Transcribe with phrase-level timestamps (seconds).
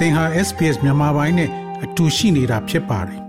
[0.00, 1.50] သင်ဟာ SPS မြန်မာပိုင်းနဲ့
[1.84, 3.20] အတူရှိနေတာဖြစ်ပါတယ်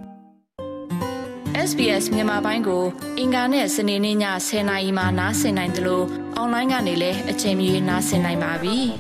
[1.69, 2.83] SBS မြန်မာပိုင်းကို
[3.19, 4.17] အင်ကာနဲ့စနေနေ့ည
[4.47, 6.05] 10:00နာရီမှနားဆင်နိုင်တယ်လို့
[6.35, 8.77] အွန်လိုင်းကနေလည်းအချိန်မီနားဆင်နိုင်ပါပြီ။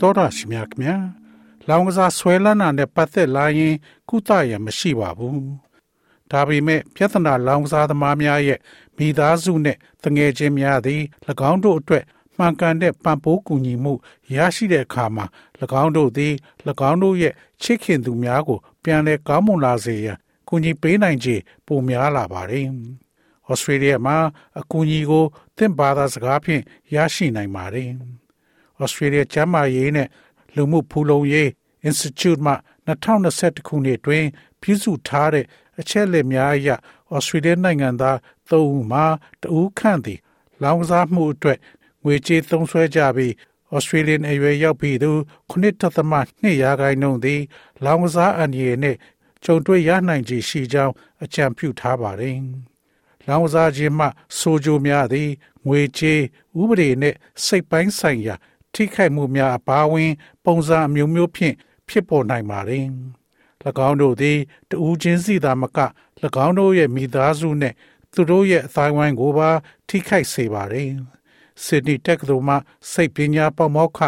[0.00, 0.96] တော်ရရှိမြခင်ဗျာ။
[1.68, 3.74] လောင်ကစားဆွဲလန်းတာနဲ့ပတ်သက်လာရင်
[4.08, 5.38] ကုသရမရှိပါဘူး။
[6.32, 8.58] ဒါပေမဲ့ပြဿနာလောင်ကစားသမားများရဲ့
[8.96, 11.02] မိသားစုနဲ့တငယ်ချင်းများသည်၎
[11.50, 12.04] င်းတို့အတွက်
[12.38, 13.92] မှန်ကန်တဲ့ပံ့ပိုးကူညီမှု
[14.34, 15.24] ရရှိတဲ့အခါမှာ၎
[15.82, 16.34] င်းတို့သည်၎
[16.90, 22.66] င်းတို့ရဲ့ချစ်ခင်သူများကို ပြန်လည်ကောင်းမွန်လာစေရန်ကူညီပေးနိုင်ခြေပိုများလာပါတယ်။
[23.50, 24.16] ဩစတြေးလျမှာ
[24.60, 25.24] အကူအညီကို
[25.56, 26.62] သင်ဘာသာစကားဖြင့်
[26.94, 27.88] ရရှိနိုင်ပါတယ်။
[28.80, 30.08] ဩစတြေးလျကျန်းမာရေးနဲ့
[30.54, 31.48] လူမှုဖူလုံရေး
[31.88, 32.54] Institute မှ
[32.86, 34.24] 2021ခုနှစ်တွင်
[34.62, 35.44] ပြုစုထားတဲ့
[35.80, 36.68] အချက်အလက်များအရ
[37.14, 38.16] ဩစတြေးလျနိုင်ငံသား
[38.48, 39.04] ၃ဦးမှာ
[39.42, 40.20] တဦးခန့်သည်
[40.62, 41.58] လောင်ကစားမှုအတွက်
[42.08, 43.32] ငွေကြေးသုံးစွဲကြပြီး
[43.74, 45.10] ဩစတြေးလျအရွယ်ရောက်ပြီးသူ
[45.50, 47.42] 9.2ရာခိုင်နှုန်းသည်
[47.84, 48.98] လောင်ကစားအန္တရာယ်နှင့်
[49.44, 52.36] ကြုံတွေ့ရနိုင်ခြေရှိကြောင်းအကြံပြုထားပါတယ်။
[53.26, 54.06] လောင်ကစားခြင်းမှ
[54.38, 55.30] ဆိုကြိုများသည်
[55.66, 56.20] ငွေကြေး
[56.60, 58.34] ဥပဒေနှင့်စိတ်ပိုင်းဆိုင်ရာ
[58.74, 60.12] ထိခိုက်မှုများအပါအဝင်
[60.44, 61.54] ပုံစံအမျိုးမျိုးဖြင့်
[61.88, 62.84] ဖြစ်ပေါ်နိုင်ပါတယ်။၎
[63.88, 64.38] င်းတို့သည်
[64.70, 65.78] တဦးချင်းစီသာမက၎
[66.46, 67.74] င်းတို့ရဲ့မိသားစုနှင့်
[68.12, 69.50] သူတို့ရဲ့အတိုင်းဝိုင်းကိုပါ
[69.88, 70.90] ထိခိုက်စေပါတယ်။
[71.63, 72.55] Sydney တက္ကသိုလ်မှ
[72.91, 73.99] စိတ်ပညာပေါမောက္ခ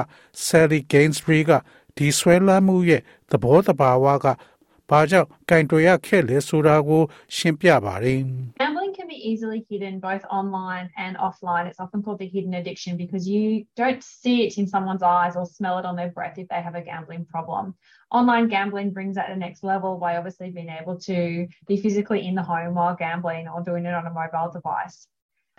[0.45, 1.52] Sally Gainsbury က
[1.97, 4.25] ဒီဆွဲလန်းမှုရဲ့သဘောတဘာဝက
[4.89, 7.02] ဘာကြောင့်ကင်တွယ်ရခဲ့လဲဆိုတာကို
[7.36, 8.19] ရှင်းပြပါတယ်
[8.61, 11.66] Gambling can be easily hidden both online and offline.
[11.69, 13.44] It's often called the hidden addiction because you
[13.81, 16.75] don't see it in someone's eyes or smell it on their breath if they have
[16.81, 17.66] a gambling problem.
[18.19, 21.17] Online gambling brings that to the next level by obviously being able to
[21.69, 24.97] be physically in the home while gambling or doing it on a mobile device.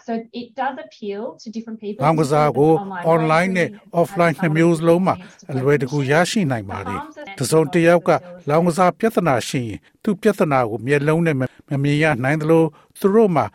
[0.08, 2.02] So it does appeal to different people.
[2.04, 2.72] လောင်ကစားကို
[3.14, 5.16] online နဲ့ offline နှစ်မျိုးစလုံးမှာ
[5.52, 7.00] အလွယ်တကူရရှိနိုင်ပါတယ်။
[7.40, 8.10] တစုံတစ်ယောက်က
[8.50, 11.42] လောင်ကစားပြဿနာရှိရင်သူပြဿနာကိုမျက်လုံးနဲ့မ
[11.84, 12.64] မြင်ရနိုင်သလို
[13.00, 13.46] သူတို့မှာ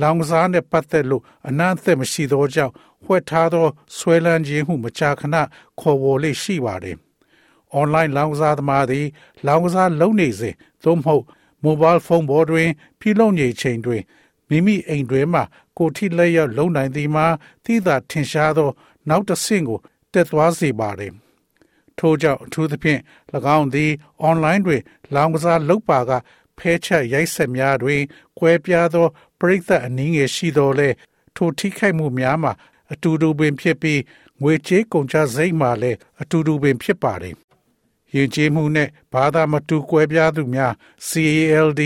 [0.00, 2.72] လောင်ကစားနဲ့ပတ်သက်လို့အနံ့အသက်မရှိသောကြောင့်
[3.04, 5.36] ဝှက်ထားသောဆွဲလန်းခြင်းမှုမကြာခဏ
[5.80, 6.96] ခေါ်ဝေါ်လေးရှိပါတယ်။
[7.80, 9.06] online လောင်ကစားသမားသည်
[9.46, 11.24] လောင်ကစားလုပ်နေစဉ်သို့မဟုတ်
[11.64, 12.68] mobile phone ပေါ်တွင်
[13.00, 14.02] ပြုလုပ်နေချိန်တွင်
[14.48, 15.40] မိမိအိမ်တွင်မှ
[15.78, 17.26] ကိုထိလက်ရောက်လုံနိုင်သည်မှာ
[17.64, 18.70] သိသာထင်ရှားသော
[19.08, 19.78] နောက်တစ်ဆင့်ကို
[20.12, 21.12] တက်သွားစေပါတယ်။
[21.98, 23.00] ထို့ကြောင့်အထူးသဖြင့်၎
[23.56, 23.90] င်းသည်
[24.28, 24.82] online တွင်
[25.14, 26.10] လောင်ကစားလုပ်ပါက
[26.58, 28.02] ဖဲချက်ရိုက်ဆက်များတွင်
[28.38, 29.06] ကွဲပြားသော
[29.40, 30.88] ပရိသတ်အနည်းငယ်ရှိသောလဲ
[31.36, 32.52] ထိုထိခိုက်မှုများမှာ
[32.92, 34.00] အတူတူပင်ဖြစ်ပြီး
[34.42, 37.34] ငွေကြေးကုန်ကျစရိတ်မှာလည်းအတူတူပင်ဖြစ်ပါတယ်။
[38.14, 40.72] ယဉ်ကျေးမှုနဲ့ဘာသာမတူကွဲပြားသူများ
[41.08, 41.82] CALD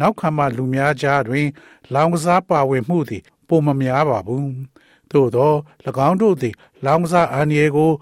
[0.00, 1.46] နောက်ခံမှလူများကြားတွင်
[1.94, 4.46] လောင်ကစားပါဝင်မှုသည်ပုံမများပါဘူး။
[5.10, 5.52] သို့သော၎
[6.08, 7.92] င်းတို့သည် လောင်ကစားအန္တရာယ်ကို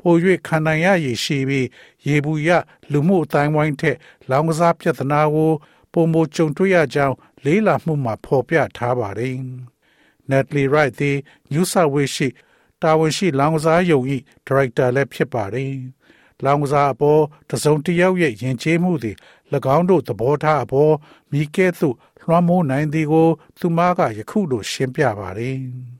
[0.00, 0.14] ပို၍
[0.46, 1.66] ခံနိုင်ရရရှိပြီး
[2.06, 2.50] ရေဘူးရ
[2.92, 3.96] လူမှုအတိုင်းဝိုင်းထက်
[4.30, 5.52] လောင်ကစားပြဿနာကို
[5.92, 7.14] ပုံမကြုံတွေ့ရကြောင်း
[7.44, 9.36] လေးလာမှုမှာဖော်ပြထားပါတယ်။
[10.30, 11.16] Natalie Wright သည်
[11.52, 12.28] New South Wales ရှိ
[12.82, 14.00] တာဝန်ရှိလောင်ကစားယုံ၏
[14.46, 15.72] ဒါရိုက်တာလည်းဖြစ်ပါတယ်။
[16.44, 19.16] လောင်ကစားအပေါ်တစုံတစ်ယောက်ရဲ့ယဉ်ကျေးမှုသည်၎
[19.76, 20.94] င်းတို့သဘောထားအပေါ်
[21.30, 25.56] မိကဲ့သို့လွှမ်းမိုးနိုင်သည်ကို သူမကယခုလိုရှင်းပြပါတယ်။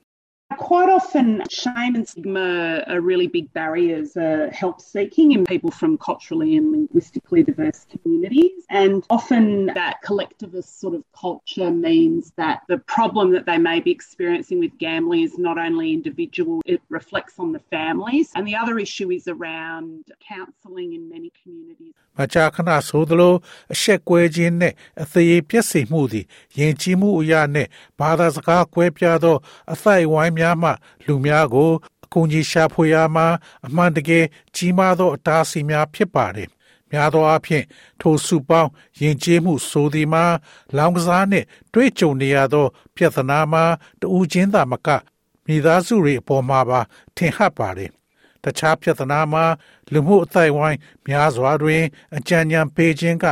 [0.58, 5.98] Quite often, shame and stigma are really big barriers uh, help seeking in people from
[5.98, 8.66] culturally and linguistically diverse communities.
[8.70, 13.92] And often, that collectivist sort of culture means that the problem that they may be
[13.92, 18.30] experiencing with gambling is not only individual, it reflects on the families.
[18.36, 21.94] And the other issue is around counselling in many communities.
[22.20, 23.34] မကြာခဏဆိုသလို
[23.74, 24.74] အဆက်ကွဲခြင်းနဲ့
[25.04, 26.26] အသေးပြည့်စုံမှုသည်
[26.58, 27.70] ယဉ်ကျေးမှုအရာနှင့်
[28.00, 29.38] ဘာသာစကားကွဲပြားသော
[29.74, 30.71] အသိုက်ဝိုင်း များမှ
[31.07, 31.71] လူများကို
[32.05, 33.27] အကူအညီရှာဖွေရမှာ
[33.67, 34.25] အမှန်တကယ်
[34.57, 36.49] ကြီးမားသောအတားအဆီးများဖြစ်ပါတယ်။
[36.91, 37.65] များသောအားဖြင့်
[38.01, 38.71] ထိုစုပေါင်း
[39.01, 40.25] ယဉ်ကျေးမှုဆိုသည်မှာ
[40.77, 43.65] လောင်ကစားနှင့်တွေ့ကြုံနေရသော ပြဿနာမှာ
[44.01, 44.89] တူးချင်းသာမက
[45.47, 46.81] မိသားစုတွေအပေါ်မှာပါ
[47.17, 47.91] ထင်ဟပ်ပါတယ်။
[48.45, 49.45] တခြားပြဿနာမှာ
[49.93, 51.83] လူမှုအသိုက်ဝိုင်းများစွာတွင်
[52.17, 53.27] အကြံဉာဏ်ပေးခြင်းက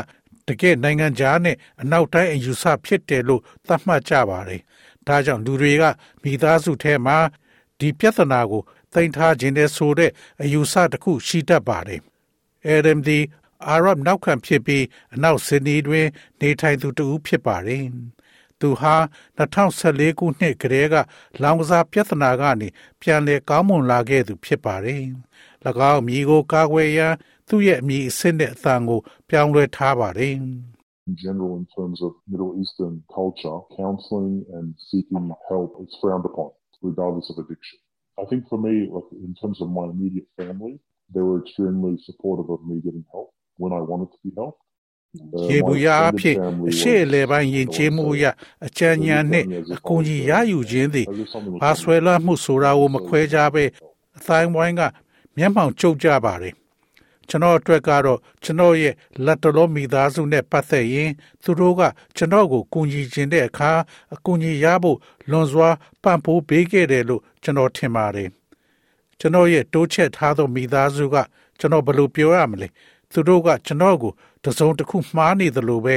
[0.49, 4.61] တကယ့်နိုင်ငံခြားနဲ့အနောက်တိုင်းအယူဆဖြစ်တယ်လို့သတ်မှတ်ကြပါတယ်။
[5.09, 5.85] ဒါကြောင့်လူတွေက
[6.23, 7.19] မိသားစုထဲမှာ
[7.79, 8.63] ဒီပြဿနာကို
[8.93, 10.11] သိမ်းထားခြင်းတဲ့ဆိုတဲ့
[10.43, 12.01] အယူဆတစ်ခုရှိတတ်ပါတယ်။
[12.75, 13.19] Adam ဒီ
[13.69, 14.85] အာရဗ်နောက်ခံဖြစ်ပြီး
[15.15, 16.07] အနောက်ဆင်နီတွင်
[16.41, 17.85] နေထိုင်သူတဦးဖြစ်ပါတယ်။
[18.61, 18.95] သူဟာ
[19.39, 20.95] 2014ခုနှစ်ကတည်းက
[21.43, 22.69] လောင်ကစားပြဿနာကနေ
[23.01, 25.03] ပြန်လည်ကောင်းမွန်လာခဲ့သူဖြစ်ပါတယ်။၎
[25.93, 27.15] င်းမိကိုကာကွယ်ရန်
[27.49, 30.37] သူ့ရဲ့အမည်အစစ်နဲ့အသံကိုပြောင်းလဲထားပါတယ်။
[31.08, 36.50] in general, in terms of Middle Eastern culture, counseling and seeking help is frowned upon,
[36.90, 37.78] regardless of addiction.
[38.22, 40.74] I think for me, like in terms of my immediate family,
[41.14, 44.62] they were extremely supportive of me getting help when I wanted to be helped.
[45.34, 48.26] Uh, ရေဘူးရ my အ extended ဖြစ် family အရှိ was- အလဲပိုင်းယဉ်ကျေးမှုအရ
[48.68, 49.46] အကြံဉာဏ်နဲ့
[49.76, 53.64] အကူအညီရယူခြင်းသည် As if something was ဘာဆွဲလမ်းမှုဆိုတာကိုမခွဲခြားပဲ
[54.18, 54.82] အတိုင်းဝိုင်းက
[55.38, 56.54] မျက်မှောင်ကျုပ်ကြပါတယ်
[57.29, 58.95] ကျွန်တော်အတွက်ကတော့ကျွန်တော်ရဲ့
[59.25, 61.11] လက်တလုံးမိသားစုနဲ့ပတ်သက်ရင်
[61.43, 61.83] သူတို့က
[62.17, 63.71] ကျွန်တော်ကိုကူညီခြင်းတဲ့အခါ
[64.15, 64.99] အကူအညီရဖို့
[65.31, 65.69] လွန်စွာ
[66.03, 68.29] ပံ့ပိုးပေးခဲ့တယ်လို့ကျွန်တော်ထင်ပါတယ်
[69.21, 71.17] ကျွန်တော်ရဲ့တိုးချက်ထားသောမိသားစုက
[71.59, 72.69] ကျွန်တော်ဘယ်လိုပြောရမလဲ
[73.13, 74.13] သူတို့ကကျွန်တော်ကို
[74.43, 75.97] တစ်စုံတစ်ခုမှားနေသလိုပဲ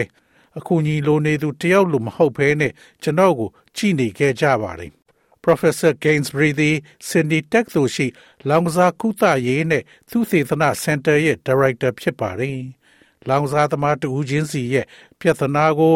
[0.57, 2.71] အခုညီလိုနေသူတယောက်လိုမဟုတ်ဘဲနဲ့
[3.03, 4.91] ကျွန်တော်ကိုကြည်နေခဲ့ကြပါတယ်
[5.46, 6.76] Professor Gainsbury သည်
[7.08, 8.06] Sydney Tech သို့ရှိ
[8.48, 12.58] လောင်ကစားကုသရေးနဲ့သုတေသနစင်တာရဲ့ Director ဖြစ်ပါတယ်။
[13.28, 14.86] လောင်ကစားသမားတဦးချင်းစီရဲ့
[15.20, 15.94] ပြဿနာကို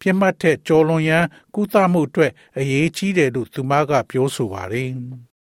[0.00, 1.24] ပြစ်မှတ်ထက်ကျော်လွန်ရန်
[1.54, 4.90] ကုသမှုအတွက်အရေးကြီးတယ်လို့သူမကပြောဆိုပါတယ်။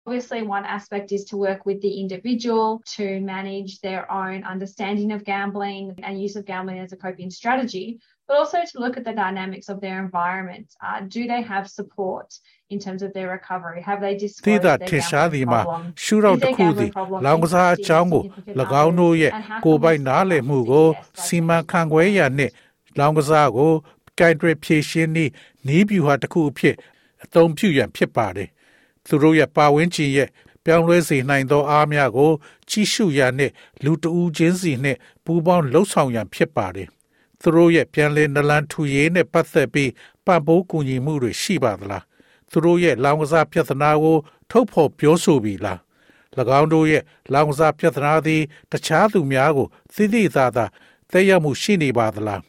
[0.07, 5.21] Obviously, one aspect is to work with the individual to manage their own understanding of
[5.25, 7.87] gambling and use of gambling as a coping strategy,
[8.28, 10.68] But also to look at the dynamics of their environment.
[10.82, 12.30] Uh, do they have support
[12.70, 13.82] in terms of their recovery?
[13.90, 15.84] Have they သိ disclosed တာ their ထင်ရှားသည် gambling မှာ problem?
[16.04, 16.92] ရှုထောင့်တစ်ခုသည်
[17.26, 18.24] လောင်ကစားအကြောင်းကို၎
[18.84, 19.32] င်းတို့ရဲ့
[19.66, 20.88] ကိုယ်ပိုင်နားလည်မှုကို
[21.24, 22.52] စီမံခန့်ခွဲရနှင့်
[23.00, 23.72] လောင်ကစားကို
[24.20, 25.32] ကင်တွယ်ဖြည့်ရှင်းနည်း
[25.68, 26.76] နီးဗျူဟာတစ်ခုအဖြစ်
[27.24, 28.50] အသုံးပြုရန်ဖြစ်ပါတယ်။
[29.06, 30.30] သူတို့ရဲ့ပါဝင်ခြင်းရဲ့
[30.64, 32.32] ပြောင်းလဲစေနိုင်သောအားများကို
[32.70, 36.90] ကြီးစုရနှင့်လူတဦးချင်းစီနှင့်ပူးပေါင်းလှုပ်ဆောင်ရန်ဖြစ်ပါတယ်။
[37.46, 39.92] သူတို့ရဲ့ပြန်လည်နလန်ထူရေးနဲ့ပတ်သက်ပြီး
[40.26, 42.04] ပံ့ပိုးကူညီမှုတွေရှိပါသလား။
[42.52, 44.18] သူတို့ရဲ့လောင်ကစားပြဿနာကို
[44.52, 45.80] ထုတ်ဖော်ပြောဆိုပြီလား။၎
[46.60, 47.04] င်းတို့ရဲ့
[47.34, 50.66] လောင်ကစားပြဿနာသည် တခြားသူများကိုသိသိသာသာ
[51.12, 52.42] သက်ရောက်မှုရှိနေပါသလား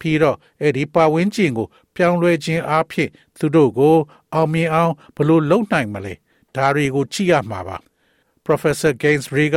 [0.00, 1.66] ပြီးတော့အဲ့ဒီပါဝင်ခြင်းကို
[1.96, 3.96] ပြောင်းလဲခြင်းအဖြစ်သူတို့ကို
[4.34, 6.14] အောင်မြင်အောင်ဘယ်လိုလုပ်နိုင်မလဲ
[6.54, 7.76] ဒါတွေကိုကြည့်ရမှာပါ
[8.46, 9.56] Professor Gainsbury က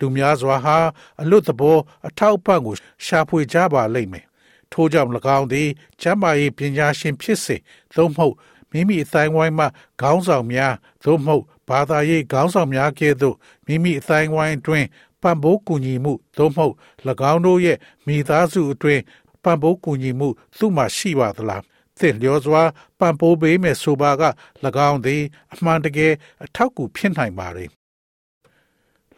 [0.00, 0.76] လူများစွာဟာ
[1.20, 1.76] အလွတ်သဘော
[2.08, 2.74] အထောက်အပံ့ကို
[3.04, 4.26] ရှာဖွေကြပါလိမ့်မယ်
[4.72, 5.68] ထို့ကြောင့်၎င်းသည်
[6.00, 7.56] ကျမ်းမာရေးပညာရှင်ဖြစ်စေ
[7.94, 8.34] သို့မဟုတ်
[8.72, 9.66] မိမိအတိုင်းဝိုင်းမှ
[10.00, 10.74] ခေါင်းဆောင်များ
[11.04, 13.36] သို့မဟုတ်ဘာသာရေးခေါင်းဆောင်များကဲ့သို့
[13.66, 14.86] မိမိအတိုင်းဝိုင်းအတွင်း
[15.22, 16.74] ပံ့ပိုးကူညီမှုသို့မဟုတ်၎
[17.32, 19.02] င်းတို့ရဲ့မိသားစုအတွင်း
[19.44, 21.62] ပံ့ပိုးကူညီမှုသူ့မှာရှိပါသလား
[21.98, 22.62] သင်လျော်စွာ
[22.98, 24.22] ပံ့ပိုးပေးမယ်ဆိုပါက၎
[24.88, 25.22] င်းသည်
[25.54, 26.12] အမှန်တကယ်
[26.44, 27.79] အထောက်အကူဖြစ်နိုင်ပါ रे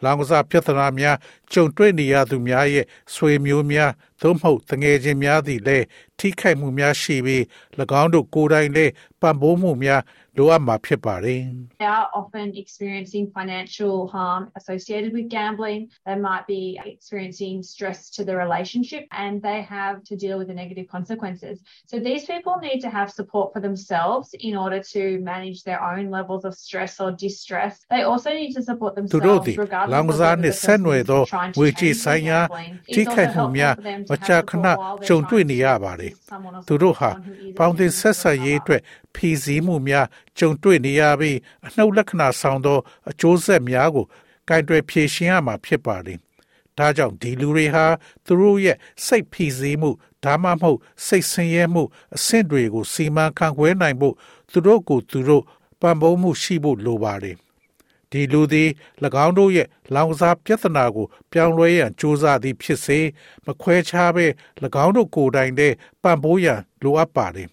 [0.03, 1.17] လောင်ကစားပြဿနာများ
[1.53, 3.91] ကြုံတွေ့နေရသူများရဲ့ဆွေမျိုးများ
[4.21, 5.85] သို့မဟုတ်တငယ်ချင်းများသည်လည်း
[6.19, 7.41] ထိခိုက်မှုများရှိပြီး၎
[8.01, 8.91] င်းတို့ကိုယ်တိုင်လည်း
[9.21, 10.01] ပံ့ပိုးမှုများ
[10.36, 11.42] လိုအပ်မှာဖြစ်ပါတယ်
[11.82, 15.80] They are often experiencing financial harm associated with gambling.
[16.08, 16.62] They might be
[16.92, 21.54] experiencing stress to the relationship and they have to deal with the negative consequences.
[21.90, 25.02] So these people need to have support for themselves in order to
[25.32, 27.72] manage their own levels of stress or distress.
[27.94, 30.62] They also need to support သူတို့ themselves သည် regardless လောင် of ကစား whether နှင့် the
[30.64, 32.72] ဆက် person နွယ် is သော trying to ဝေ change ချေ their ဆိုင်ရာ gambling.
[32.94, 34.96] ထိ It's ခိုက် also မှုများ helpful for them မ to ကြာ have ခဏ support while
[35.08, 38.80] ကြုံ they're တွေ့နေ trying ရ to ပါတယ် assist someone or သူတို့ဟာ someone who is ပေါင်းသင်းဆက်ဆက်ရေးအတွက်
[39.15, 42.79] ဖြည့်ဆည်းမှုများကြုံတွေ့နေရပြီးအနှုတ်လက္ခဏာဆောင်သော
[43.09, 44.05] အကျိုးဆက်များကို
[44.49, 46.19] ကင်တွယ်ဖြည့်ရှင်းရမှာဖြစ်ပါတယ်။
[46.77, 47.85] ဒါကြောင့်ဒီလူတွေဟာ
[48.25, 49.89] သူတို့ရဲ့စိတ်ဖိစီးမှု
[50.23, 51.83] ဒါမှမဟုတ်စိတ်ဆင်းရဲမှု
[52.15, 54.15] အဆင့်တွေကိုစီမံခန့်ခွဲနိုင်ဖို့
[54.51, 55.43] သူတို့ကိုသူတို့
[55.81, 57.37] ပံ့ပိုးမှုရှိဖို့လိုပါတယ်။
[58.11, 58.69] ဒီလူသည်၎
[59.25, 62.99] င်းတို့ရဲ့လောင်ကစားပြဿနာကို ပြောင်းလဲရန်ကြိုးစားသည်ဖြစ်စေ
[63.45, 64.25] မခွဲခြားဘဲ၎
[64.85, 67.49] င်းတို့ကိုယ်တိုင်တည်းပံ့ပိုးရန်လိုအပ်ပါတယ်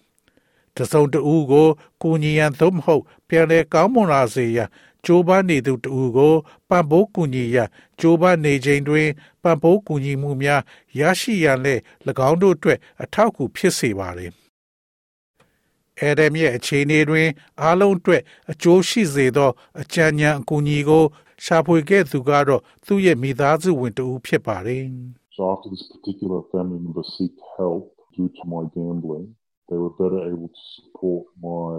[0.81, 1.67] တစုံတဦးကို
[2.01, 4.69] ကိုညီရန်သို့မဟုတ်ပြန်လဲကောင်းမွန်လာစေရန်
[5.05, 6.35] ကြိုးပမ်းနေသူတဦးကို
[6.69, 7.69] ပံ့ပိုးကူညီရန်
[7.99, 9.09] ကြိုးပမ်းနေခြင်းတွင်
[9.43, 10.61] ပံ့ပိုးကူညီမှုများ
[10.99, 11.81] ရရှိရန်လည်း၎
[12.29, 14.31] င်းတို့အတွက်အထောက်အကူဖြစ်စေပါသည်။
[15.99, 17.27] အဲ့ဒမ်ရဲ့အခြေအနေတွင်
[17.61, 18.21] အားလုံးအတွက်
[18.51, 21.03] အကျိုးရှိစေသော အကြံဉာဏ်အကူအညီကို
[21.45, 24.83] ရှာဖွေခဲ့သူကတော့သူ့ရဲ့မိသားစုဝင်တဦးဖြစ်ပါတယ်။
[25.35, 27.83] So after this particular family member seeked help
[28.15, 29.27] due to my gambling,
[29.69, 31.73] they were better able to support my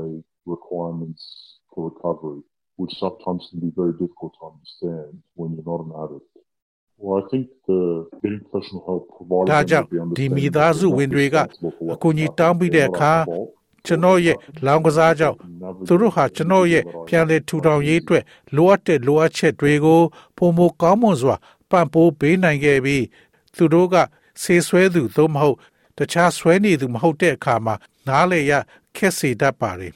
[0.55, 1.23] requirements
[1.71, 2.41] for recovery,
[2.81, 6.29] which sometimes can be very difficult to understand when you're not an addict.
[6.99, 7.81] Well, I think the
[8.23, 10.97] getting professional help provided ဒါ them ကြောင့် with the ဒီမိ understanding သား that စု they're
[10.97, 13.49] ဝင် not တွေက responsible for what အကူအညီ happened, တောင်းပြီးတဲ့ they're အခါ not at fault.
[13.87, 14.37] ကျွန်တော်ရဲ့
[14.67, 15.37] လောင်ကစားကြောင့်
[15.87, 18.23] သူတို့ဟာကျွန်တော်ရဲ့ပြန်လည်ထူထောင်ရေးအတွက်
[18.57, 20.01] လိုအပ်တဲ့လိုအပ်ချက်တွေကို
[20.37, 21.37] ပုံမကောင်းမွန်စွာ
[21.71, 23.05] ပံ့ပိုးပေးနိုင်ခဲ့ပြီး
[23.57, 23.95] သူတို့က
[24.43, 25.57] ဆေးဆွဲသူသို့မဟုတ်
[25.99, 27.75] တခြားဆွဲနေသူမဟုတ်တဲ့အခါမှာ
[28.09, 28.53] နားလေရ
[28.97, 29.95] ခက်စေတတ်ပါတယ်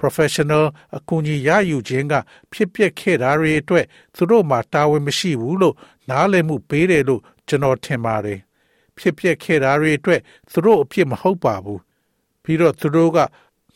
[0.00, 0.64] professional
[0.96, 2.14] အကူအညီရယူခြင်းက
[2.52, 3.84] ဖြစ်ပျက်ခဲ့တာတွေအတွက်
[4.14, 5.74] သူတို့မှာတာဝန်မရှိဘူးလို့
[6.10, 8.38] နားလည်မှုပေးတယ်လို့ကျွန်တော်ထင်ပါတယ်
[8.98, 10.20] ဖြစ်ပျက်ခဲ့တာတွေအတွက်
[10.50, 11.80] သူတို့အဖြစ်မဟုတ်ပါဘူး
[12.42, 13.18] ပြီးတော့သူတို့က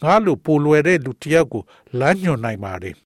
[0.03, 1.63] ငါလိုပိုလွယ်တဲ့လူတစ်ယောက်ကို
[1.99, 2.97] လမ်းညွှန်နိုင်ပါတယ်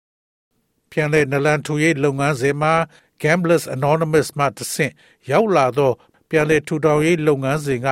[0.90, 2.74] ပြန်လဲနလန်ထူရေးလုပ်ငန်းစဉ်မှာ
[3.22, 4.92] Gamblers Anonymous မှတဆင့်
[5.30, 5.94] ရောက်လာတော့
[6.32, 7.88] ပြန်လဲထူထောင်ရေးလုပ်ငန်းစဉ်က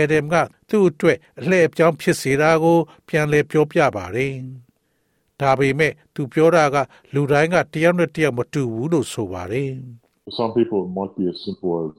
[0.00, 0.34] Adam က
[0.68, 4.34] သူ့အတွက်အလှည့်အပြောင်းဖြစ်စေတာကို ပြန်လဲပြောပြပါတယ်။
[5.40, 6.76] ဒါပေမဲ့သူပြောတာက
[7.14, 9.70] လူတိုင်းကတယောက်နဲ့တယောက်မတူဘူးလို့ဆိုပါတယ်။
[10.38, 11.94] Some people it might be as simple as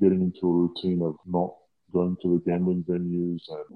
[0.00, 1.50] getting into a routine of not
[1.96, 3.66] going to the gambling venues and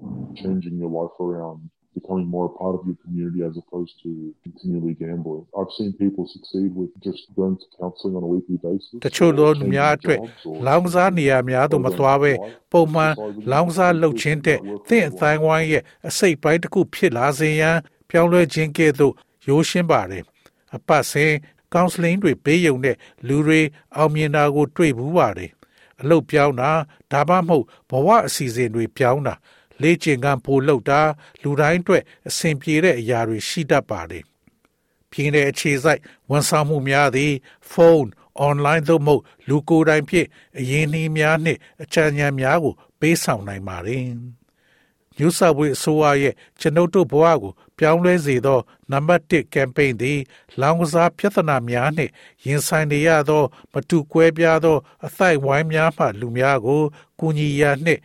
[0.40, 1.60] changing your life around
[1.94, 4.10] becoming more a part of your community as opposed to
[4.44, 5.44] continually gambling.
[5.58, 8.98] I've seen people succeed with just going to counselling on a weekly basis.
[9.06, 10.18] တချို့သောလူများအတွက်
[10.66, 12.32] လောင်စားနေရာများသို့မသွားဘဲ
[12.72, 13.12] ပုံမှန်
[13.52, 17.76] လောင်စားလှုပ်ခြင်းတဲ့သင့်အတိုင်းဝိုင်းရဲ့အစိတ်ပိုင်းတစ်ခုဖြစ်လာစေရန်
[18.10, 19.14] ပြောင်းလဲခြင်းကဲ့သို့
[19.48, 20.22] ရိုးရှင်းပါတယ်။
[20.76, 21.32] အပတ်စဉ်
[21.74, 23.60] ကောင်စလင်းတွေပေးယုံတဲ့လူတွေ
[23.96, 25.50] အောင်မြင်တာကို တွေ့ဘူးပါတယ်။
[26.00, 26.70] အလုပ်ပြောင်းတာ
[27.12, 29.34] ဒါမှမဟုတ်ဘဝအစီအစဉ်တွေပြောင်းတာ
[29.82, 31.00] လေ့ကျင့်ခန်းပို့လုပ်တာ
[31.42, 34.24] လူတိုင်းအတွက်အဆင်ပြေတဲ့အရာတွေရှိတတ်ပါတယ်။
[35.10, 37.32] ပြည်내အခြေစိုက်ဝန်ဆောင်မှုများသည်
[37.70, 38.08] ဖုန်း
[38.48, 40.26] online သို့မဟုတ်လူကိုယ်တိုင်ဖြင့်
[40.58, 44.02] အရင်းနှီးများနှင့်အချမ်းဉာဏ်များကို ပေးဆောင်နိုင်ပါတယ်။
[45.18, 50.18] New South Wales အစိုးရရဲ့ကျွန်ုပ်တို့ဘဝကို ပြောင်းလဲစေသောနံပါတ်1 campaign သည်
[50.60, 52.12] လောင်ကစားပြဿနာများနှင့်
[52.44, 53.42] ရင်ဆိုင်နေရသော
[53.72, 56.82] မတူကွဲပြားသော အသိုက်ဝိုင်းများမှလူများကို
[57.18, 58.00] ကူညီရာနှင့်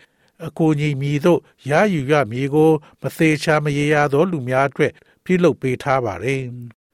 [0.47, 2.71] အကူအညီမည်သို့ရယူရမည်ကို
[3.01, 4.91] မသေးချာမရေရသောလူများအတွက်
[5.23, 6.41] ပြုလုပ်ပေးထားပါတယ်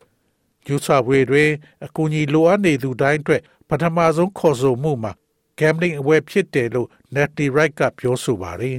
[0.65, 1.49] ။ကျူစာဝေတွင်
[1.85, 5.11] အကူအညီလိုအပ်နေသူတိုင်းအတွက်ပထမဆုံးခေါ်ဆိုမှုမှာ
[5.59, 8.77] gambling အဝယ်ဖြစ်တယ်လို့ Natty Wright ကပြောဆိုပါတယ်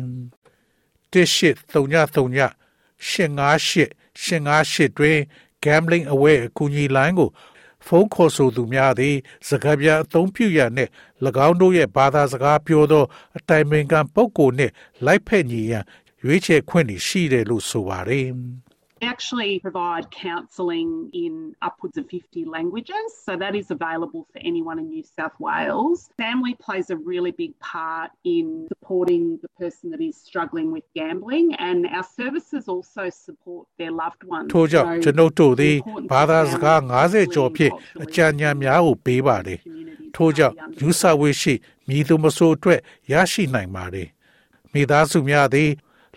[1.12, 2.38] ။တစ်ရှစ်သုံညသုံည
[3.08, 3.90] ရှင်ငါရှစ်
[4.22, 5.18] ရှင်ငါရှစ်တွင်
[5.64, 7.30] gambling အဝယ်အကူအညီလိုင်းကို
[7.86, 9.16] ဖုန်းခေါ်ဆိုသူများသည်
[9.48, 10.90] စကားပြန်အသုံးပြုရနှင့်၎
[11.46, 13.04] င်းတို့ရဲ့ဘာသာစကားပြောသော
[13.38, 14.72] အတိုင်ပင်ခံပုဂ္ဂိုလ်နှင့်
[15.06, 15.84] လိုက်ဖက်ညီရန်
[16.24, 18.26] ရွေးချယ်ခွင့်ရှိတယ်လို့ဆိုပါတယ်။
[19.01, 22.95] actually provide counselling in upwards of 50 languages.
[23.25, 26.09] So that is available for anyone in New South Wales.
[26.17, 31.53] Family plays a really big part in supporting the person that is struggling with gambling,
[31.55, 34.47] and our services also support their loved ones.
[34.53, 35.75] ထို့ကြောင့်ကျွန်ုပ်တို့သည်
[36.11, 39.59] ဘာသာစကား90ကျော်ဖြင့်အကြံဉာဏ်များကိုပေးပါတယ်။
[40.15, 41.53] ထို့ကြောင့်ယူဆဝေရှိ
[41.87, 42.79] မိသူမဆိုအတွက်
[43.11, 44.07] ရရှိနိုင်ပါတယ်။
[44.73, 45.69] မိသားစုများသည်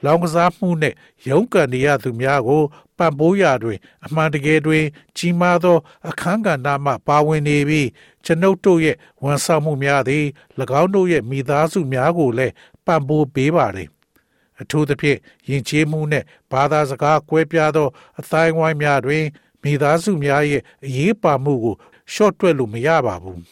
[0.06, 0.96] လောင်ကစားမှုနှင့်
[1.28, 2.62] ရုန်းကန်နေရသူများကို
[2.98, 4.84] ပံ့ပိုးရာတွင် အမှန်တကယ်တွင်
[5.18, 5.78] ကြီးမားသော
[6.10, 7.88] အခန်းကဏ္ဍမှပါဝင်နေပြီး
[8.26, 10.26] ကျွန်ုပ်တို့ရဲ့ဝန်ဆောင်မှုများသည်၎
[10.82, 12.54] င်းတို့ရဲ့မိသားစုများကိုလည်း
[12.86, 13.90] ပံ့ပိုးပေးပါသည်
[14.62, 15.20] အထူးသဖြင့်
[15.50, 17.88] ယဉ်ကျေးမှုနှင့်ဘာသာစကားကွဲပြားသော
[18.20, 19.24] အတိုင်းဝိုင်းများတွင်
[19.64, 21.76] မိသားစုများရဲ့အရေးပါမှုကို
[22.14, 23.44] ရှော့တွက်လို့မရပါဘူး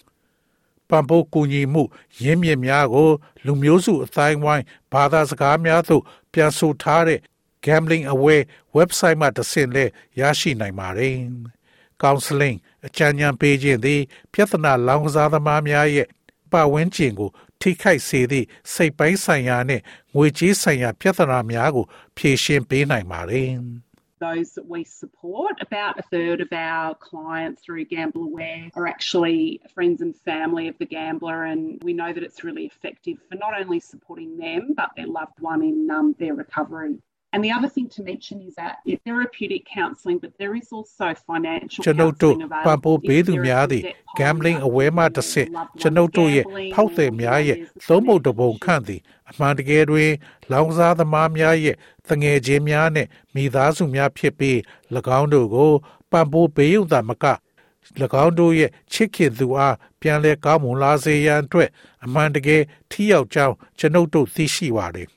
[0.92, 1.84] ပံ့ပိုးကူညီမှု
[2.24, 3.10] ရင်းမြစ်များကို
[3.46, 7.20] လူမျိုးစုအတိုင်းဝိုင်းဘာသာစကားများသို့ ပြန်ဆိုထားတဲ့
[7.66, 8.46] gambling aware
[8.78, 9.86] website မှာတစ်ဆင့်လဲ
[10.20, 11.16] ရရှိနိုင်ပါတယ်။
[12.02, 14.02] counseling အကြံဉာဏ်ပေးခြင်းသည်
[14.34, 16.08] ပြဿနာလောင်ကစားသမားများရဲ့
[16.52, 17.30] ပတ်ဝန်းကျင်ကို
[17.62, 19.84] ထိခိုက်စေသည့်စိတ်ပိုင်းဆိုင်ရာနှင့်
[20.16, 21.86] ငွေကြေးဆိုင်ရာ ပြဿနာများကို
[22.18, 23.50] ဖြေရှင်းပေးနိုင်ပါတယ်။
[24.22, 25.56] those that we support.
[25.60, 30.78] About a third of our clients through Gamble Aware are actually friends and family of
[30.78, 34.92] the gambler, and we know that it's really effective for not only supporting them but
[34.96, 36.96] their loved one in um, their recovery.
[37.34, 41.06] And the other thing to mention is that it's therapeutic counselling, but there is also
[41.30, 42.36] financial ကျွန်ုပ်တို့
[42.66, 43.84] ပံ့ပိုးပေးသူများသည်
[44.20, 45.50] gambling aware မှတစ်ဆင့်
[45.82, 47.58] ကျွန်ုပ်တို့ရဲ့ဖောက်သည်များရဲ့
[47.88, 50.12] သုံးဖို့တပုံခန့်သည်အမှန်တကယ်တွင်
[50.52, 51.76] လောင်စားသမားများရဲ့
[52.10, 54.58] တငယ်ချင်းများနှင့်မိသားစုများဖြစ်ပြီး၎
[55.20, 55.72] င်းတို့ကို
[56.12, 57.26] ပံ့ပိုးပေးရုံသာမက၎
[58.24, 61.70] င်းတို့ရဲ့ချစ်ခင်သူအားပြန်လည်ကောင်းမွန်လာစေရန်အတွက်
[62.06, 62.62] အမှန်တကယ်
[62.92, 65.08] ထိရောက်ကြောင်းကျွန်ုပ်တို့သိရှိပါတယ်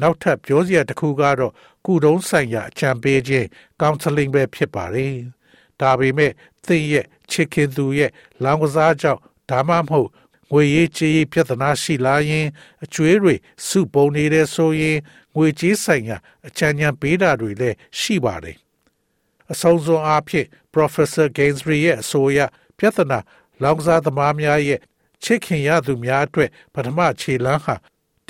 [0.00, 1.52] နောက်ထပ်ပြောစရာတစ်ခုကတော့
[1.86, 3.46] ကုတုံးဆိုင်ရာအကြံပေးခြင်း
[3.80, 5.14] counseling ပဲဖြစ်ပါတယ်။
[5.80, 6.32] ဒါပေမဲ့
[6.66, 8.10] သင်ရဲ့ချစ်ခင်သူရဲ့
[8.42, 10.08] လောင်ကစားကြောင့်ဒါမှမဟုတ်
[10.52, 12.48] ငွေရေးကြေးရေးပြဿနာရှိလာရင်
[12.84, 13.34] အကျွေးတွေ
[13.66, 14.98] စုပုံနေတဲ့ဆိုရင်
[15.36, 16.16] ငွေကြေးဆိုင်ရာ
[16.46, 18.56] အချမ်းချမ်းပေးတာတွေလည်းရှိပါတယ်။
[19.52, 22.38] အဆုံးစွန်အားဖြင့် Professor Gainsbury ရဲ့အဆိုအရ
[22.78, 23.18] ပြဿနာ
[23.62, 24.80] လောင်ကစားသမားများရဲ့
[25.24, 27.74] ချစ်ခင်ရသူများအတွက်ပထမခြေလှမ်းဟာ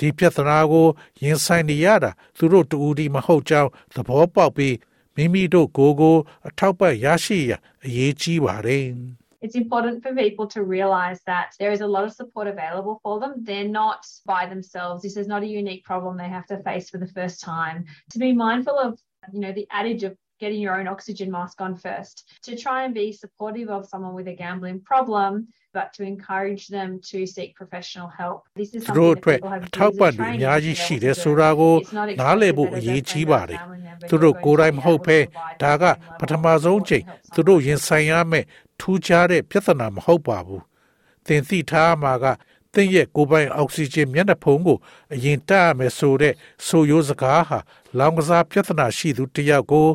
[0.06, 0.86] ီပြဿနာကို
[1.22, 4.76] ရင်ဆိုင်နေရတာသူတို့တူဒီမဟုတ်ကြောင်းသဘောပေါက်ပြီး
[5.16, 6.16] မိမိတို့ကိုယ်ကို
[6.48, 7.52] အထောက်ပံ့ရရှိရ
[7.84, 8.86] အရေးကြီးပါတယ်။
[9.46, 13.20] it's important for people to realize that there is a lot of support available for
[13.20, 13.34] them.
[13.48, 15.02] They're not by themselves.
[15.02, 17.84] This is not a unique problem they have to face for the first time.
[18.10, 18.98] To be mindful of,
[19.32, 22.92] you know, the adage of getting your own oxygen mask on first, to try and
[22.92, 28.07] be supportive of someone with a gambling problem, but to encourage them to seek professional
[28.07, 28.37] help.
[28.55, 31.75] This is something that people have ထောက်ပံ့သူအများကြီးရှိတယ်ဆိုတာကို
[32.19, 33.59] နားလည်ဖို့အရေးကြီးပါတယ်။
[34.09, 35.17] သူတို့ကိုယ်တိုင်မဟုတ်ဘဲ
[35.61, 35.83] ဒါက
[36.19, 38.45] ပထမဆုံးချိန်သူတို့ရင်ဆိုင်ရမယ့်
[38.79, 40.61] ထူးခြားတဲ့ပြဿနာမဟုတ်ပါဘူး။
[41.25, 42.25] သင်သိထားမှာက
[42.73, 44.77] သင်ရဲ့ကိုယ်ပိုင်အောက်ဆီဂျင်မျက်နှာဖုံးကို
[45.13, 46.33] အရင်တက်ရမယ်ဆိုတဲ့
[46.67, 47.59] ဆိုရိုးစကားဟာ
[47.97, 49.87] လောင်ကစားပြဿနာရှိသူတယောက်ကို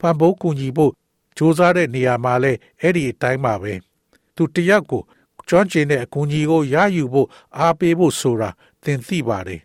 [0.00, 0.92] ပံ့ပိုးကူညီဖို့
[1.36, 3.72] စူးစမ်းတဲ့နေရာမှာလဲအဲ့ဒီအတိုင်းပါပဲ
[4.36, 5.02] သူတယောက်ကို
[5.48, 8.50] ကျွမ်းကျင်တဲ့အကူအညီကိုရယူဖို့အားပေးဖို့ဆိုတာ
[8.84, 9.60] သင်သိပါတယ်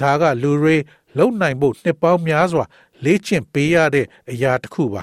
[0.00, 0.76] ဒါကလူတွေ
[1.16, 2.64] လုံနိုင်ဖို့နှစ်ပေါင်းများစွာ
[3.04, 5.02] လေ့ကျင့်ပေးရတဲ့အရာတစ်ခုပါ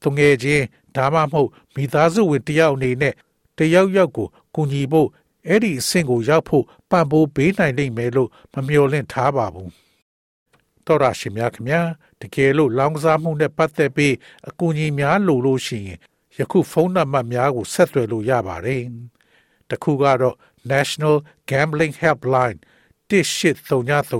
[0.00, 0.64] သူငယ်ချင်း
[0.96, 3.14] ဒါမှမဟုတ်မိသားစုဝင်တယောက်အနေနဲ့
[3.58, 5.08] တယောက်ယောက်ကိုကူညီဖို့
[5.48, 9.70] အဲ့ဒီအဆင့်ကိုရောက်ဖို့ပံ့ပိုးပေးနိုင်လိမ့်မယ်လို့မမျှော်လင့်ထားပါဘူး
[10.86, 11.82] တော်ရရှိမြခင်ဗျာ
[12.20, 14.14] တကယ်လို့လောင်းကစားမှုနဲ့ပတ်သက်ပြီး
[14.48, 15.98] အကူအညီများလိုလို့ရှိရင်
[16.40, 18.84] ယခုဖုန်းနံပါတ်များကိုဆက်သွယ်လို့ရပါတယ်
[19.70, 20.36] တခုကတော့
[20.72, 21.16] National
[21.50, 22.58] Gambling Helpline
[23.10, 24.10] 1833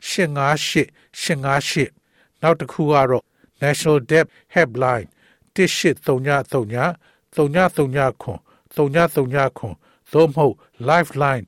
[0.00, 3.24] 858 858နောက်တစ်ခုကတော့
[3.62, 5.08] National Debt Helpline
[5.56, 6.86] 1833
[7.34, 8.40] 339ခွန်
[8.74, 9.76] 339ခွန်
[10.12, 10.54] သို့မဟုတ်
[10.88, 11.46] Lifeline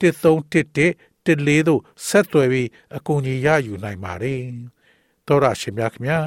[0.00, 4.40] 1311တလေးတို့ဆက်သွယ်ပြီးအကူအညီရယူနိုင်ပါတယ်။
[5.26, 6.18] သောရရှင်များခင်ဗျာ